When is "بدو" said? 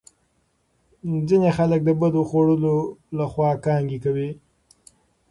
1.99-2.21